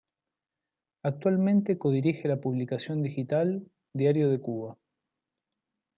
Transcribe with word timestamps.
Actualmente 1.03 1.77
co-dirige 1.77 2.27
la 2.27 2.41
publicación 2.41 3.03
digital 3.03 3.69
Diario 3.93 4.31
de 4.31 4.41
Cuba. 4.41 4.75